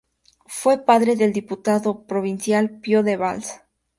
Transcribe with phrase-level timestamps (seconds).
[0.47, 3.61] Fue padre del diputado provincial Pío de Valls.